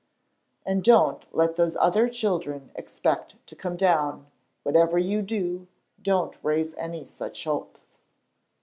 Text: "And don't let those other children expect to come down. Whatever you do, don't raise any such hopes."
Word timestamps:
"And 0.65 0.83
don't 0.83 1.27
let 1.31 1.57
those 1.57 1.75
other 1.75 2.09
children 2.09 2.71
expect 2.73 3.35
to 3.45 3.55
come 3.55 3.77
down. 3.77 4.25
Whatever 4.63 4.97
you 4.97 5.21
do, 5.21 5.67
don't 6.01 6.39
raise 6.41 6.73
any 6.73 7.05
such 7.05 7.43
hopes." 7.43 7.99